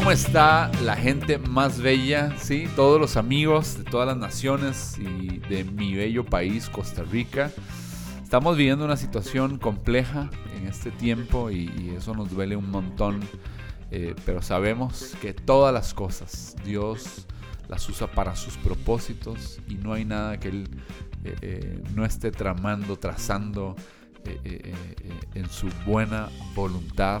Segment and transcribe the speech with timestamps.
[0.00, 2.34] ¿Cómo está la gente más bella?
[2.38, 2.66] ¿Sí?
[2.74, 7.50] Todos los amigos de todas las naciones y de mi bello país, Costa Rica.
[8.22, 13.20] Estamos viviendo una situación compleja en este tiempo y, eso nos duele un montón.
[13.90, 17.26] Eh, pero sabemos que todas las cosas Dios
[17.68, 20.64] las usa para sus propósitos y no hay nada que Él
[21.24, 23.76] eh, eh, no esté tramando, trazando
[25.34, 27.20] en su buena voluntad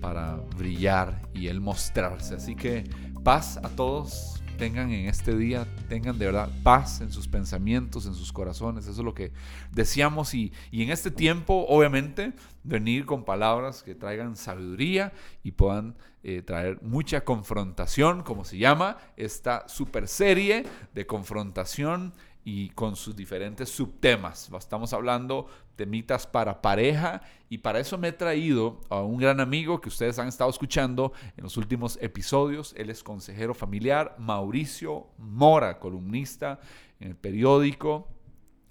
[0.00, 2.34] para brillar y Él mostrarse.
[2.34, 2.84] Así que
[3.22, 4.34] paz a todos.
[4.58, 8.86] Tengan en este día, tengan de verdad paz en sus pensamientos, en sus corazones.
[8.86, 9.30] Eso es lo que
[9.70, 10.34] deseamos.
[10.34, 12.32] Y, y en este tiempo, obviamente,
[12.64, 15.12] venir con palabras que traigan sabiduría
[15.44, 22.12] y puedan eh, traer mucha confrontación, como se llama esta super serie de confrontación
[22.44, 24.50] y con sus diferentes subtemas.
[24.58, 25.46] Estamos hablando
[25.78, 29.88] de mitas para pareja y para eso me he traído a un gran amigo que
[29.88, 32.74] ustedes han estado escuchando en los últimos episodios.
[32.76, 36.58] Él es consejero familiar, Mauricio Mora, columnista
[37.00, 38.08] en el periódico.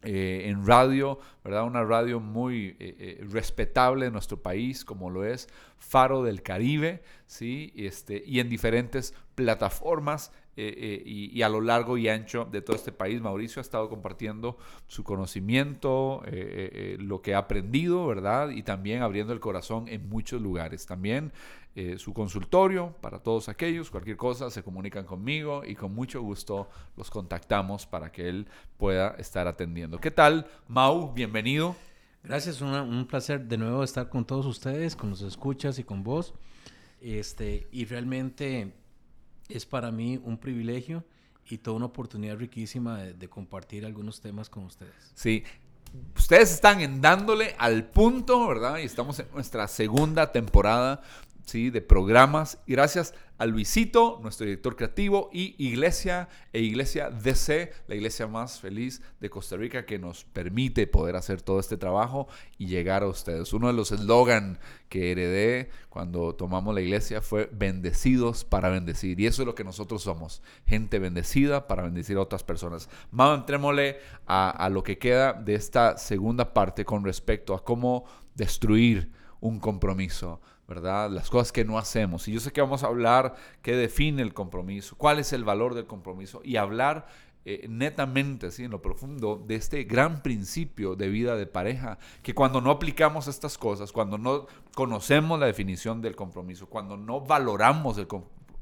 [0.04, 1.66] Eh, en radio, ¿verdad?
[1.66, 7.02] Una radio muy eh, eh, respetable en nuestro país, como lo es Faro del Caribe,
[7.26, 7.74] ¿sí?
[7.76, 12.76] Este, y en diferentes plataformas eh, eh, y, a lo largo y ancho de todo
[12.76, 13.22] este país.
[13.22, 18.50] Mauricio ha estado compartiendo su conocimiento, eh, lo que ha aprendido, ¿verdad?
[18.50, 20.86] Y también abriendo el corazón en muchos lugares.
[20.88, 21.32] También
[21.98, 27.12] su consultorio para todos aquellos, cualquier cosa, se comunican conmigo y con mucho gusto los
[27.12, 28.48] contactamos para que él
[28.78, 30.00] pueda estar atendiendo.
[30.00, 31.14] ¿Qué tal, Mau?
[31.14, 31.76] Bienvenido.
[32.24, 36.34] Gracias, un placer de nuevo estar con todos ustedes, con los escuchas y con vos.
[37.00, 38.74] Este, y realmente
[39.50, 41.04] es para mí un privilegio
[41.50, 45.12] y toda una oportunidad riquísima de, compartir algunos temas con ustedes.
[45.14, 45.44] Sí,
[46.16, 48.80] ustedes están en dándole al punto, ¿verdad?
[48.80, 51.02] Y estamos en nuestra segunda temporada,
[51.48, 51.70] ¿sí?
[51.70, 52.60] De programas.
[52.68, 59.02] Gracias a Luisito, nuestro director creativo, y Iglesia e Iglesia DC, la iglesia más feliz
[59.20, 63.54] de Costa Rica, que nos permite poder hacer todo este trabajo y llegar a ustedes.
[63.54, 64.60] Uno de los eslogan
[64.90, 69.20] que heredé cuando tomamos la iglesia fue bendecidos para bendecir.
[69.20, 72.90] Y eso es lo que nosotros somos, gente bendecida para bendecir a otras personas.
[73.12, 78.04] Vamos, entrémosle a, a lo que queda de esta segunda parte con respecto a cómo
[78.36, 81.10] destruir un compromiso ¿verdad?
[81.10, 82.28] Las cosas que no hacemos.
[82.28, 85.74] Y yo sé que vamos a hablar qué define el compromiso, cuál es el valor
[85.74, 87.08] del compromiso y hablar
[87.50, 88.66] eh, netamente, ¿sí?
[88.66, 93.30] en lo profundo, de este gran principio de vida de pareja, que cuando no aplicamos
[93.30, 98.08] estas cosas, cuando no conocemos la definición del compromiso, cuando no valoramos el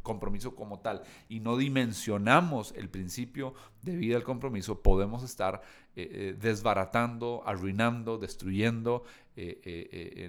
[0.03, 5.63] compromiso como tal y no dimensionamos el principio de vida del compromiso, podemos estar
[5.95, 9.03] eh, eh, desbaratando, arruinando, destruyendo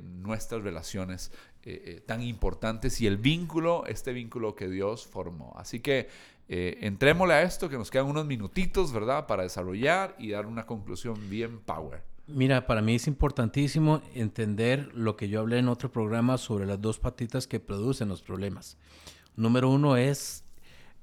[0.02, 1.30] nuestras relaciones
[1.68, 5.52] eh, eh, tan importantes y el vínculo, este vínculo que Dios formó.
[5.56, 6.08] Así que
[6.48, 10.64] eh, entrémosle a esto, que nos quedan unos minutitos, ¿verdad?, para desarrollar y dar una
[10.64, 12.04] conclusión bien power.
[12.28, 16.80] Mira, para mí es importantísimo entender lo que yo hablé en otro programa sobre las
[16.80, 18.78] dos patitas que producen los problemas.
[19.34, 20.44] Número uno es,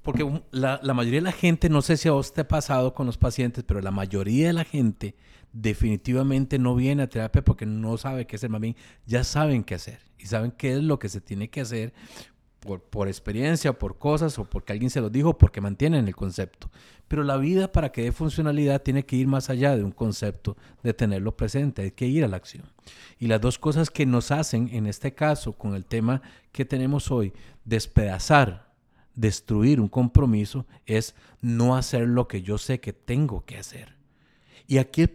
[0.04, 3.06] porque la, mayoría de la gente, no sé si a vos te ha pasado con
[3.06, 5.16] los pacientes, pero la mayoría de la gente
[5.54, 8.76] definitivamente no viene a terapia porque no sabe qué hacer, más bien
[9.06, 11.94] ya saben qué hacer y saben qué es lo que se tiene que hacer
[12.60, 16.70] por, por experiencia, por cosas o porque alguien se lo dijo, porque mantienen el concepto.
[17.08, 20.58] Pero la vida para que dé funcionalidad tiene que ir más allá de un concepto,
[20.82, 22.64] de tenerlo presente, hay que ir a la acción.
[23.18, 26.20] Y las dos cosas que nos hacen, en este caso, con el tema
[26.52, 27.32] que tenemos hoy,
[27.64, 28.63] despedazar,
[29.14, 33.94] destruir un compromiso, es no hacer lo que yo sé que tengo que hacer.
[34.66, 35.06] Y aquí,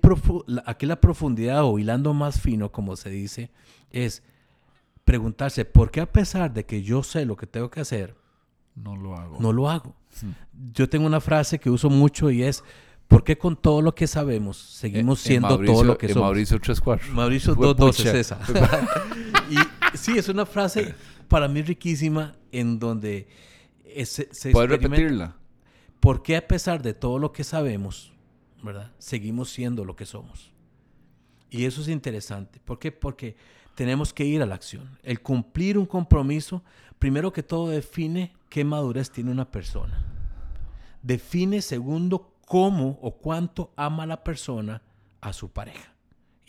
[0.65, 3.51] aquí la profundidad o hilando más fino, como se dice,
[3.91, 4.23] es
[5.03, 8.15] preguntarse, ¿por qué a pesar de que yo sé lo que tengo que hacer,
[8.75, 9.37] no lo hago?
[9.39, 9.95] No lo hago.
[10.73, 12.63] Yo tengo una frase que uso mucho y es,
[13.07, 16.23] ¿por qué con todo lo que sabemos seguimos eh, siendo todo lo que somos?
[16.23, 17.13] Mauricio 34.
[17.13, 18.39] Mauricio 22 es esa.
[19.49, 20.93] y sí, es una frase
[21.27, 23.27] para mí riquísima en donde
[24.05, 25.35] se, se ¿Puedes repetirla?
[25.99, 28.13] ¿Por qué a pesar de todo lo que sabemos,
[28.63, 28.91] ¿verdad?
[28.99, 30.51] Seguimos siendo lo que somos.
[31.49, 32.59] Y eso es interesante.
[32.63, 32.91] ¿Por qué?
[32.91, 33.35] Porque
[33.75, 34.97] tenemos que ir a la acción.
[35.03, 36.63] El cumplir un compromiso,
[36.99, 40.05] primero que todo, define qué madurez tiene una persona.
[41.01, 44.81] Define, segundo, cómo o cuánto ama la persona
[45.21, 45.88] a su pareja.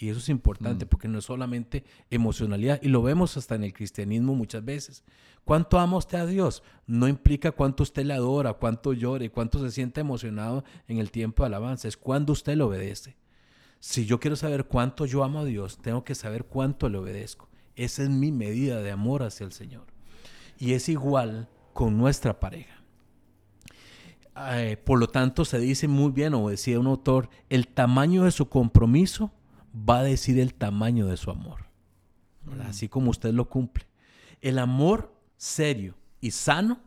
[0.00, 0.88] Y eso es importante mm.
[0.88, 5.04] porque no es solamente emocionalidad, y lo vemos hasta en el cristianismo muchas veces.
[5.44, 6.62] ¿Cuánto ama usted a Dios?
[6.86, 11.42] No implica cuánto usted le adora, cuánto llore, cuánto se siente emocionado en el tiempo
[11.42, 13.18] de alabanza, es cuando usted le obedece.
[13.78, 17.50] Si yo quiero saber cuánto yo amo a Dios, tengo que saber cuánto le obedezco.
[17.76, 19.84] Esa es mi medida de amor hacia el Señor.
[20.58, 22.82] Y es igual con nuestra pareja.
[24.52, 28.30] Eh, por lo tanto, se dice muy bien, o decía un autor, el tamaño de
[28.30, 29.30] su compromiso
[29.74, 31.66] va a decir el tamaño de su amor.
[32.44, 32.60] Mm.
[32.62, 33.86] Así como usted lo cumple.
[34.40, 36.80] El amor serio y sano,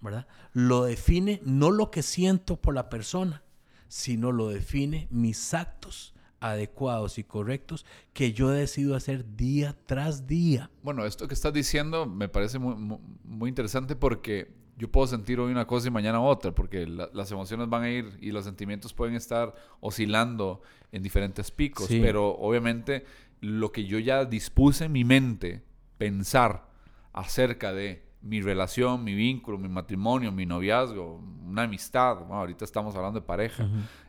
[0.00, 0.26] ¿verdad?
[0.52, 3.42] Lo define no lo que siento por la persona,
[3.88, 10.70] sino lo define mis actos adecuados y correctos que yo decido hacer día tras día.
[10.82, 15.52] Bueno, esto que estás diciendo me parece muy, muy interesante porque yo puedo sentir hoy
[15.52, 19.14] una cosa y mañana otra, porque las emociones van a ir y los sentimientos pueden
[19.14, 23.04] estar oscilando en diferentes picos, pero obviamente
[23.42, 25.62] lo que yo ya dispuse en mi mente
[25.98, 26.66] pensar
[27.12, 33.20] acerca de mi relación, mi vínculo, mi matrimonio, mi noviazgo, una amistad, ahorita estamos hablando
[33.20, 33.68] de pareja,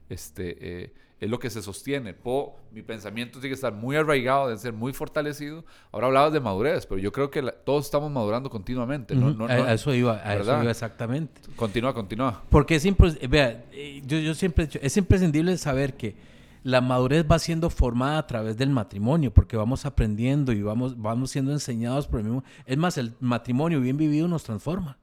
[0.09, 2.15] este, eh, es lo que se sostiene.
[2.71, 5.63] mi pensamiento tiene que estar muy arraigado, debe ser muy fortalecido.
[5.91, 9.13] Ahora hablabas de madurez, pero yo creo que todos estamos madurando continuamente.
[9.47, 11.41] a, eso iba, a eso iba exactamente.
[11.55, 12.41] Continúa, continúa.
[12.49, 12.85] Porque es,
[13.29, 16.30] vea, eh, yo, yo siempre he dicho, es imprescindible saber que
[16.63, 21.31] la madurez va siendo formada a través del matrimonio, porque vamos aprendiendo y vamos, vamos
[21.31, 22.43] siendo enseñados por el mismo.
[22.65, 24.97] Es más, el matrimonio bien vivido nos transforma.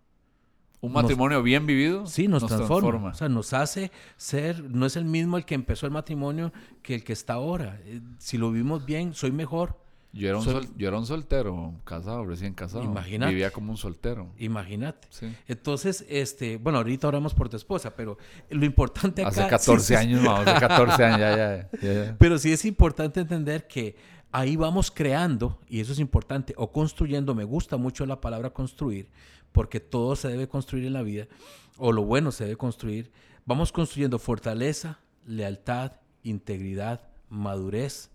[0.81, 2.07] Un matrimonio bien vivido.
[2.07, 3.11] Sí, nos, transforma.
[3.11, 6.53] O sea, nos hace ser, no es el mismo el que empezó el matrimonio
[6.83, 7.81] que el que está ahora.
[7.85, 9.81] Eh, si lo vivimos bien, soy mejor.
[10.19, 12.83] Yo era, un yo era un soltero, casado, recién casado.
[12.83, 13.33] Imagínate.
[13.33, 14.29] Vivía como un soltero.
[14.37, 15.07] Imagínate.
[15.47, 18.19] Entonces, este, bueno, ahorita oramos por tu esposa, pero
[18.51, 19.29] lo importante acá...
[19.31, 23.69] Hace 14 años, no, hace 14 años, ya, ya, ya, Pero sí es importante entender
[23.69, 23.95] que
[24.33, 29.09] ahí vamos creando, y eso es importante, o construyendo, me gusta mucho la palabra construir,
[29.53, 31.29] porque todo se debe construir en la vida,
[31.77, 33.13] o lo bueno se debe construir.
[33.47, 35.93] Vamos construyendo fortaleza, lealtad,
[36.25, 38.11] integridad, madurez.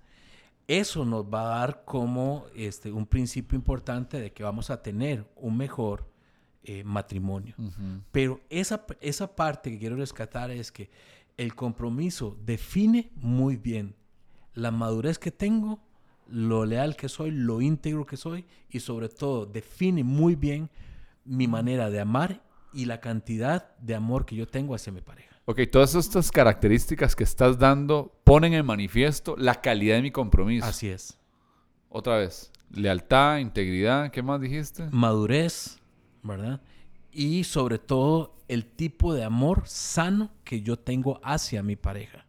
[0.67, 5.29] Eso nos va a dar como este, un principio importante de que vamos a tener
[5.35, 6.09] un mejor
[6.63, 7.55] eh, matrimonio.
[8.11, 10.89] Pero esa, esa parte que quiero rescatar es que
[11.35, 13.95] el compromiso define muy bien
[14.53, 15.81] la madurez que tengo,
[16.27, 20.69] lo leal que soy, lo íntegro que soy y sobre todo define muy bien
[21.25, 25.32] mi manera de amar y la cantidad de amor que yo tengo hacia mi pareja.
[25.45, 30.65] Ok, todas estas características que estás dando ponen en manifiesto la calidad de mi compromiso.
[30.65, 31.19] Así es.
[31.89, 34.87] Otra vez, lealtad, integridad, ¿qué más dijiste?
[34.91, 35.79] Madurez,
[36.23, 36.61] ¿verdad?
[37.11, 42.25] Y sobre todo el tipo de amor sano que yo tengo hacia mi pareja.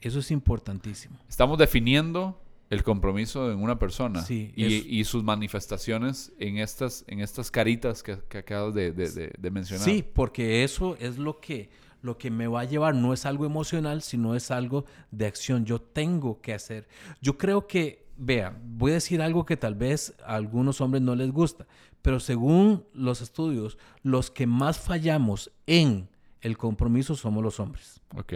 [0.00, 1.18] Eso es importantísimo.
[1.28, 2.40] Estamos definiendo
[2.70, 8.74] el compromiso en una persona y, sus manifestaciones en estas, en estas caritas que, acabas
[8.74, 9.84] de, mencionar.
[9.84, 11.68] Sí, porque eso es lo que,
[12.02, 15.64] lo que me va a llevar, no es algo emocional, sino es algo de acción.
[15.64, 16.86] Yo tengo que hacer.
[17.20, 21.14] Yo creo que, vea, voy a decir algo que tal vez a algunos hombres no
[21.14, 21.66] les gusta,
[22.02, 26.08] pero según los estudios, los que más fallamos en
[26.40, 28.00] el compromiso somos los hombres.
[28.16, 28.34] Ok.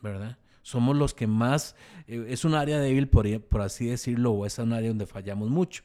[0.00, 0.38] ¿Verdad?
[0.70, 1.74] Somos los que más,
[2.06, 5.50] eh, es un área débil por, por, así decirlo, o es un área donde fallamos
[5.50, 5.82] mucho.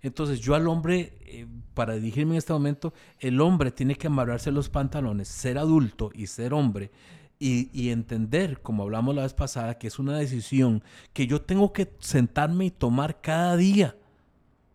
[0.00, 4.50] Entonces yo al hombre, eh, para dirigirme en este momento, el hombre tiene que amarrarse
[4.50, 6.90] los pantalones, ser adulto y ser hombre.
[7.38, 10.80] Y, y, entender, como hablamos la vez pasada, que es una decisión
[11.12, 13.96] que yo tengo que sentarme y tomar cada día,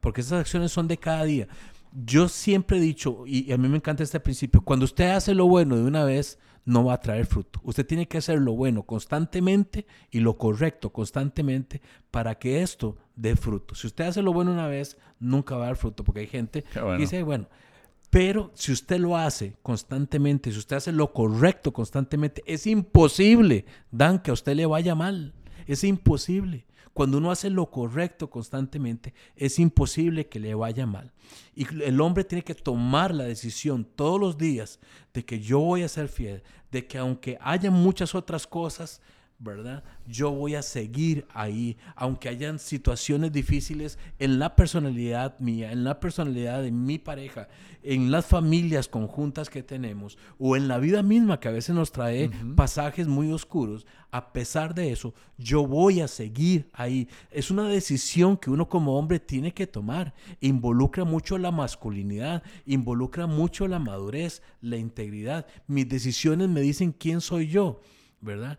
[0.02, 1.48] porque esas acciones son de cada día.
[2.06, 5.48] Yo siempre he dicho, y a mí me encanta este principio, cuando usted hace lo
[5.48, 7.60] bueno de una vez, no va a traer fruto.
[7.64, 13.36] Usted tiene que hacer lo bueno constantemente y lo correcto constantemente para que esto dé
[13.36, 13.74] fruto.
[13.74, 16.64] Si usted hace lo bueno una vez, nunca va a dar fruto, porque hay gente
[16.64, 17.48] que dice, bueno,
[18.12, 24.20] pero si usted lo hace constantemente, si usted hace lo correcto constantemente, es imposible, Dan,
[24.20, 25.34] que a usted le vaya mal.
[25.66, 26.67] Es imposible.
[26.98, 31.14] Cuando uno hace lo correcto constantemente, es imposible que le vaya mal.
[31.54, 34.80] Y el hombre tiene que tomar la decisión todos los días
[35.14, 39.00] de que yo voy a ser fiel, de que aunque haya muchas otras cosas,
[39.40, 39.84] ¿verdad?
[40.08, 46.00] Yo voy a seguir ahí, aunque hayan situaciones difíciles en la personalidad mía, en la
[46.00, 47.48] personalidad de mi pareja,
[47.84, 51.92] en las familias conjuntas que tenemos o en la vida misma que a veces nos
[51.92, 53.86] trae pasajes muy oscuros.
[54.10, 57.08] A pesar de eso, yo voy a seguir ahí.
[57.30, 60.16] Es una decisión que uno como hombre tiene que tomar.
[60.42, 65.46] Involucra mucho la masculinidad, involucra mucho la madurez, la integridad.
[65.68, 67.82] Mis decisiones me dicen quién soy yo.
[68.22, 68.58] ¿Verdad?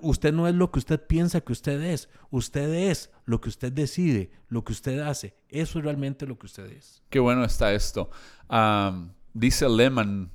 [0.00, 3.72] usted no es lo que usted piensa que usted es, usted es lo que usted
[3.72, 7.02] decide, lo que usted hace, eso es realmente lo que usted es.
[7.10, 8.10] Qué bueno está esto.
[9.34, 10.30] dice Lehman,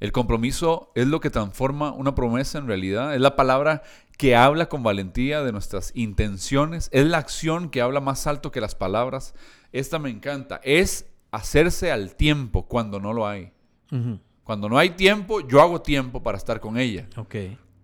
[0.00, 3.82] el compromiso es lo que transforma una promesa en realidad, es la palabra
[4.18, 8.60] que habla con valentía de nuestras intenciones, es la acción que habla más alto que
[8.60, 9.34] las palabras.
[9.72, 13.52] Esta me encanta, es hacerse al tiempo cuando no lo hay.
[13.90, 14.20] Ujú.
[14.44, 17.34] Cuando no hay tiempo, yo hago tiempo para estar con ella, Ok.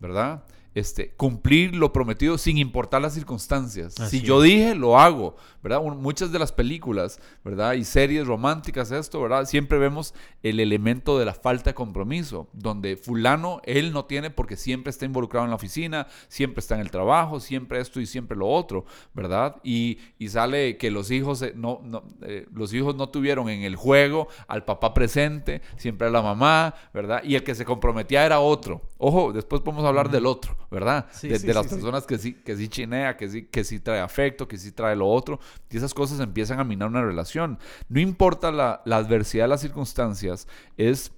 [0.00, 0.43] ¿verdad?
[0.79, 3.99] Este, cumplir lo prometido sin importar las circunstancias.
[3.99, 5.81] Así si yo dije, lo hago, ¿verdad?
[5.83, 7.73] Un- muchas de las películas, ¿verdad?
[7.73, 9.45] Y series románticas, esto, ¿verdad?
[9.47, 14.57] Siempre vemos el elemento de la falta de compromiso, donde fulano, él no tiene porque
[14.57, 18.37] siempre está involucrado en la oficina, siempre está en el trabajo, siempre esto y siempre
[18.37, 19.57] lo otro, ¿verdad?
[19.65, 23.63] Y, y sale que los hijos, eh, no, no, eh, los hijos no tuvieron en
[23.63, 27.23] el juego al papá presente, siempre a la mamá, ¿verdad?
[27.25, 28.83] Y el que se comprometía era otro.
[28.99, 31.07] Ojo, después podemos hablar del otro, ¿verdad?
[31.13, 33.65] Sí, de sí, de las sí, personas que sí, que sí chinea, que sí, que
[33.65, 35.41] sí trae afecto, que sí trae lo otro.
[35.71, 37.59] Y esas cosas empiezan a minar una relación.
[37.89, 40.47] No importa la, la adversidad de las circunstancias,
[40.77, 41.13] es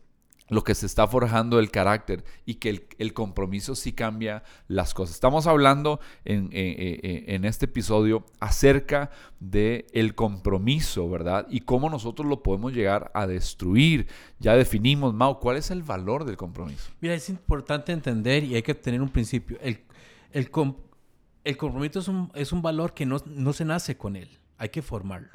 [0.51, 5.15] lo que se está forjando el carácter y que el, compromiso sí cambia las cosas.
[5.15, 11.47] Estamos hablando en, eh, eh, eh, este episodio acerca de el compromiso, ¿verdad?
[11.49, 14.09] Y cómo nosotros lo podemos llegar a destruir.
[14.41, 16.91] Ya definimos, Mau, ¿cuál es el valor del compromiso?
[17.01, 19.57] Mira, es importante entender y hay que tener un principio.
[19.61, 19.81] El,
[20.33, 20.77] el, com-
[21.45, 24.29] el compromiso es un, es un valor que no, no se nace con él.
[24.59, 25.31] Hay que formarlo.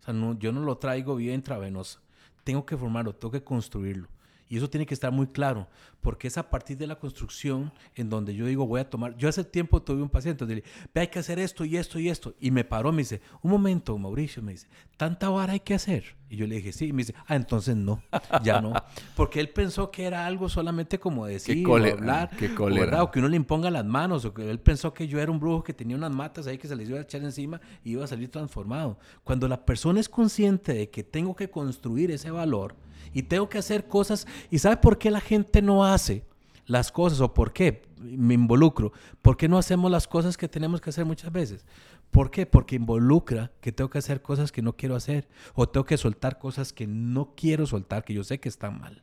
[0.00, 2.00] O sea, no, yo no lo traigo vía intravenosa.
[2.44, 4.08] Tengo que formarlo, tengo que construirlo.
[4.50, 5.68] Y eso tiene que estar muy claro,
[6.00, 9.16] porque es a partir de la construcción en donde yo digo, voy a tomar.
[9.16, 12.00] Yo hace tiempo tuve un paciente donde le ve, hay que hacer esto y esto
[12.00, 12.34] y esto.
[12.40, 14.66] Y me paró, me dice, un momento, Mauricio, me dice,
[14.96, 16.16] ¿tanta vara hay que hacer?
[16.30, 16.86] Y yo le dije, sí.
[16.86, 18.00] Y me dice, ah, entonces no,
[18.44, 18.72] ya no.
[19.16, 22.86] Porque él pensó que era algo solamente como decir, cólera, hablar, qué o, cólera.
[22.86, 23.02] ¿verdad?
[23.02, 25.40] o que uno le imponga las manos, o que él pensó que yo era un
[25.40, 28.04] brujo que tenía unas matas ahí que se les iba a echar encima y iba
[28.04, 28.96] a salir transformado.
[29.24, 32.76] Cuando la persona es consciente de que tengo que construir ese valor
[33.12, 36.29] y tengo que hacer cosas, ¿y sabe por qué la gente no hace
[36.70, 38.92] las cosas o por qué me involucro?
[39.22, 41.64] ¿Por qué no hacemos las cosas que tenemos que hacer muchas veces?
[42.10, 42.46] ¿Por qué?
[42.46, 46.38] Porque involucra que tengo que hacer cosas que no quiero hacer o tengo que soltar
[46.38, 49.02] cosas que no quiero soltar, que yo sé que están mal.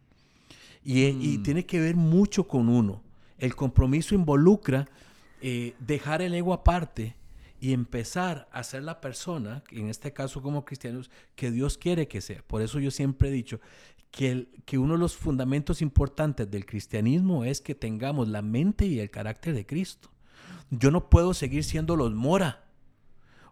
[0.84, 1.44] Y, eh, y Mm.
[1.44, 3.04] tiene que ver mucho con uno.
[3.38, 4.88] El compromiso involucra
[5.42, 7.16] eh, dejar el ego aparte
[7.60, 12.22] y empezar a ser la persona, en este caso como cristianos, que Dios quiere que
[12.22, 12.44] sea.
[12.48, 13.60] Por eso yo siempre he dicho
[14.12, 14.48] que,
[14.78, 19.54] uno de los fundamentos importantes del cristianismo es que tengamos la mente y el carácter
[19.54, 20.10] de Cristo.
[20.70, 22.67] Yo no puedo seguir siendo los Mora.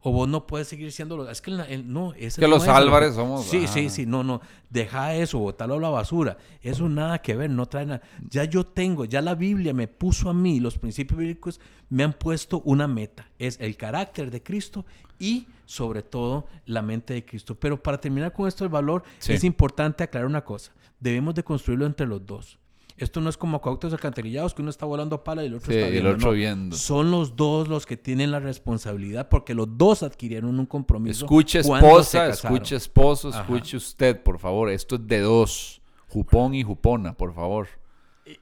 [0.07, 1.27] O vos no puedes seguir siendo los...
[1.29, 3.67] Es que el- el- no, ese Que no los es el- Álvarez somos, Sí, ah.
[3.67, 4.05] sí, sí.
[4.05, 4.39] No, no.
[4.69, 6.37] Deja eso, botarlo a la basura.
[6.61, 8.01] Eso nada que ver, no trae nada.
[8.29, 11.59] Ya yo tengo, ya la Biblia me puso a mí, los principios bíblicos
[11.89, 13.27] me han puesto una meta.
[13.39, 14.85] Es el carácter de Cristo
[15.17, 17.55] y sobre todo la mente de Cristo.
[17.55, 19.33] Pero para terminar con esto del valor, Sí.
[19.33, 20.71] es importante aclarar una cosa.
[20.99, 22.59] Debemos de construirlo entre los dos.
[22.97, 25.77] Esto no es como coautos alcantarillados que uno está volando pala y el otro Sí,
[25.77, 26.11] está el viendo.
[26.11, 26.33] otro no.
[26.33, 26.75] viendo.
[26.77, 31.25] Son los dos los que tienen la responsabilidad porque los dos adquirieron un compromiso.
[31.25, 33.41] Escuche esposa, escuche esposo, Ajá.
[33.41, 34.69] escuche usted, por favor.
[34.69, 35.81] Esto es de dos.
[36.07, 37.67] Jupón y jupona, por favor.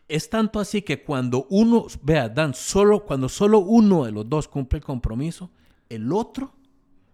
[0.07, 4.47] Es tanto así que cuando uno, vea, Dan, solo, cuando solo uno de los dos
[4.47, 5.49] cumple el compromiso,
[5.89, 6.53] el otro,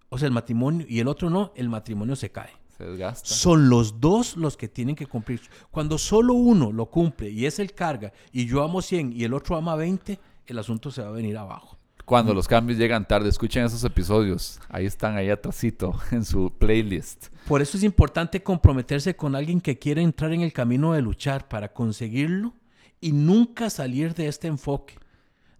[0.10, 2.52] o sea, el matrimonio, y el otro no, el matrimonio se cae.
[2.80, 3.28] Se desgasta.
[3.28, 5.42] Son los dos los que tienen que cumplir.
[5.70, 9.34] Cuando solo uno lo cumple y es el carga, y yo amo 100 y el
[9.34, 10.18] otro ama 20,
[10.48, 11.78] el asunto se va a venir abajo.
[12.06, 14.62] Cuando los cambios llegan tarde, escuchen esos episodios.
[14.70, 17.28] Ahí están, ahí atrásito, en su playlist.
[17.50, 21.50] Por eso es importante comprometerse con alguien que quiere entrar en el camino de luchar
[21.50, 22.54] para conseguirlo
[23.02, 24.96] y nunca salir de este enfoque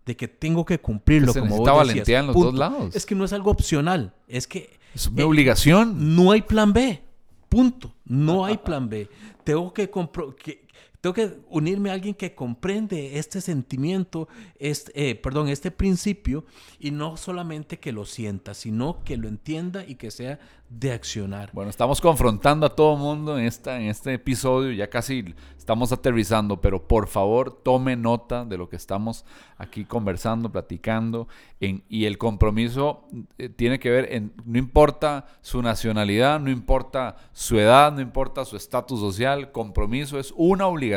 [0.06, 1.28] de que tengo que cumplirlo.
[1.28, 1.78] Que se como vos decías.
[1.88, 2.52] valentía en los Punto.
[2.52, 2.96] dos lados.
[2.96, 6.16] Es que no es algo opcional, es que Es una eh, obligación.
[6.16, 7.04] no hay plan B.
[7.50, 7.94] Punto.
[8.06, 9.10] No hay plan B.
[9.44, 9.90] Tengo que,
[10.36, 10.68] que-
[11.02, 14.28] tengo que unirme a alguien que comprende este sentimiento,
[14.58, 16.44] este, eh, perdón, este principio,
[16.78, 20.40] y no solamente que lo sienta, sino que lo entienda y que sea
[20.70, 21.50] de accionar.
[21.54, 26.62] Bueno, estamos confrontando a todo mundo en, esta, en este episodio, ya casi estamos aterrizando,
[26.62, 29.26] pero por favor tome nota de lo que estamos
[29.58, 31.28] aquí conversando, platicando,
[31.60, 37.16] en, y el compromiso eh, tiene que ver en, no importa su nacionalidad, no importa
[37.32, 40.89] su edad, no importa su estatus social, compromiso es una obligación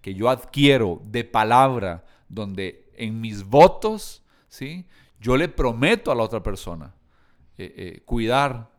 [0.00, 4.86] que yo adquiero de palabra, donde en mis votos, ¿sí?
[5.20, 6.94] Yo le prometo a la otra persona
[7.58, 8.70] eh, eh, cuidar,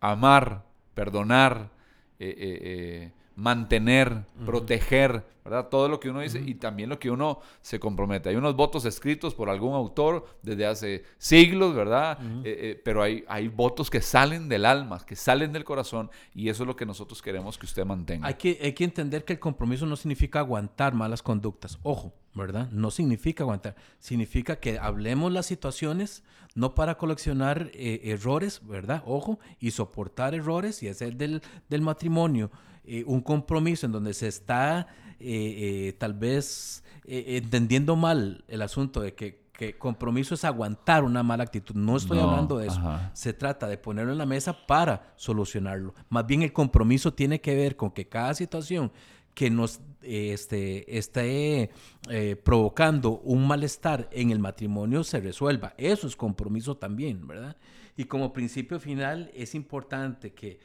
[0.00, 1.70] amar, perdonar,
[2.18, 5.68] eh, mantener, proteger, ¿verdad?
[5.68, 8.28] Todo lo que uno dice y también lo que uno se compromete.
[8.28, 12.18] Hay unos votos escritos por algún autor desde hace siglos, ¿verdad?
[12.44, 16.48] Eh, eh, pero hay, hay votos que salen del alma, que salen del corazón y
[16.48, 18.26] eso es lo que nosotros queremos que usted mantenga.
[18.26, 21.78] Hay que, hay que entender que el compromiso no significa aguantar malas conductas.
[21.82, 22.70] Ojo, ¿verdad?
[22.70, 23.74] No significa aguantar.
[23.98, 26.22] Significa que hablemos las situaciones
[26.54, 29.02] no para coleccionar eh, errores, ¿verdad?
[29.06, 32.50] Ojo, y soportar errores y hacer del, del matrimonio
[32.92, 34.88] eh, un compromiso en donde se está
[35.20, 39.40] eh, tal vez entendiendo mal el asunto de que,
[39.78, 41.74] compromiso es aguantar una mala actitud.
[41.74, 42.80] No estoy hablando de eso.
[43.12, 45.94] Se trata de ponerlo en la mesa para solucionarlo.
[46.08, 48.90] Más bien el compromiso tiene que ver con que cada situación
[49.34, 51.70] que nos este, esté
[52.08, 55.74] eh, provocando un malestar en el matrimonio se resuelva.
[55.76, 57.56] Eso es compromiso también, ¿verdad?
[57.96, 60.58] Y como principio final es importante que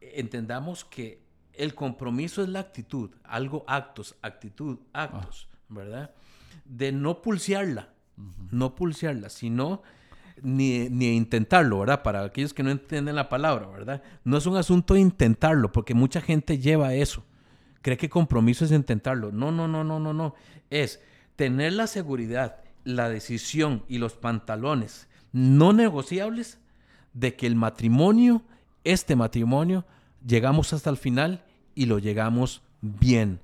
[0.00, 1.18] entendamos que
[1.58, 5.56] el compromiso es la actitud, algo actos, actitud, actos, ah.
[5.68, 6.10] ¿verdad?
[6.64, 7.90] De no pulsearla,
[8.50, 9.82] no pulsearla, sino
[10.42, 12.02] ni, ni, intentarlo, ¿verdad?
[12.02, 14.02] Para aquellos que no entienden la palabra, ¿verdad?
[14.24, 17.24] No es un asunto de intentarlo, porque mucha gente lleva eso
[17.82, 19.32] cree que compromiso es intentarlo.
[19.32, 20.34] No, no, no, no, no, no.
[20.70, 21.00] Es
[21.36, 26.58] tener la seguridad, la decisión y los pantalones no negociables
[27.12, 28.42] de que el matrimonio,
[28.84, 29.84] este matrimonio,
[30.26, 31.44] llegamos hasta el final
[31.78, 33.38] y lo llegamos bien.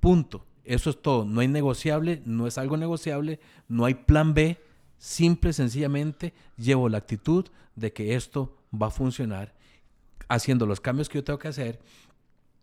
[0.00, 0.46] Punto.
[0.64, 1.26] Eso es todo.
[1.26, 4.58] No hay negociable, no es algo negociable, no hay plan B.
[4.96, 7.44] Simple, sencillamente, llevo la actitud
[7.76, 9.54] de que esto va a funcionar
[10.28, 11.78] haciendo los cambios que yo tengo que hacer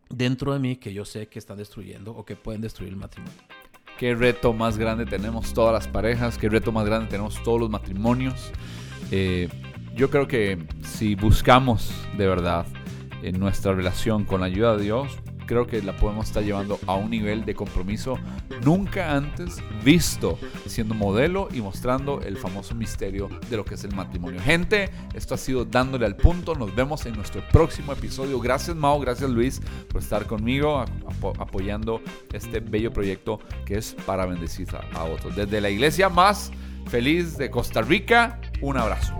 [0.09, 3.37] dentro de mí que yo sé que están destruyendo o que pueden destruir el matrimonio.
[3.99, 7.69] Qué reto más grande tenemos todas las parejas, qué reto más grande tenemos todos los
[7.69, 8.51] matrimonios.
[9.11, 9.49] Eh,
[9.95, 12.65] yo creo que si buscamos de verdad
[13.25, 16.95] en nuestra relación con la ayuda de Dios, creo que la podemos estar llevando a
[16.95, 18.17] un nivel de compromiso
[18.63, 23.95] nunca antes visto, siendo modelo y mostrando el famoso misterio de lo que es el
[23.95, 24.39] matrimonio.
[24.41, 26.55] Gente, esto ha sido dándole al punto.
[26.55, 28.39] Nos vemos en nuestro próximo episodio.
[28.39, 30.83] Gracias Mao, gracias Luis por estar conmigo
[31.39, 32.01] apoyando
[32.31, 35.35] este bello proyecto que es para bendecir a otros.
[35.35, 36.51] Desde la iglesia más
[36.87, 39.13] feliz de Costa Rica, un abrazo.